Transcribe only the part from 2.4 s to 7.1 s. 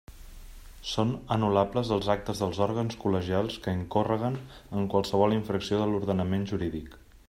dels òrgans col·legials que incórreguen en qualsevol infracció de l'ordenament jurídic.